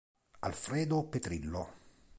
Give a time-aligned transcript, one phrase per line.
[0.41, 1.69] Alfredo Petrillo